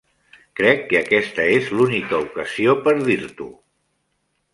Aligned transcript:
Crec 0.59 0.79
que 0.93 1.01
aquesta 1.01 1.45
és 1.57 1.69
l'única 1.75 2.21
ocasió 2.29 2.73
per 2.87 2.95
dir-t'ho. 3.11 3.47